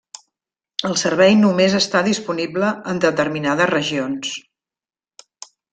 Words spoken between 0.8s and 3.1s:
El servei només està disponible en